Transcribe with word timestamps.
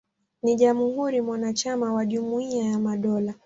Ni 0.43 0.55
jamhuri 0.55 1.21
mwanachama 1.21 1.93
wa 1.93 2.05
Jumuiya 2.05 2.65
ya 2.65 2.79
Madola. 2.79 3.33